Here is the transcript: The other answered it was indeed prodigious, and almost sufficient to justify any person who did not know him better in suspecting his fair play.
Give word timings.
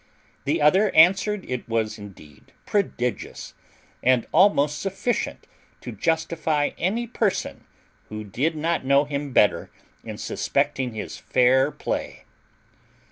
The 0.45 0.63
other 0.63 0.89
answered 0.95 1.45
it 1.47 1.69
was 1.69 1.99
indeed 1.99 2.53
prodigious, 2.65 3.53
and 4.01 4.25
almost 4.31 4.81
sufficient 4.81 5.45
to 5.81 5.91
justify 5.91 6.71
any 6.79 7.05
person 7.05 7.65
who 8.09 8.23
did 8.23 8.55
not 8.55 8.83
know 8.83 9.05
him 9.05 9.31
better 9.31 9.69
in 10.03 10.17
suspecting 10.17 10.95
his 10.95 11.17
fair 11.19 11.69
play. 11.71 12.25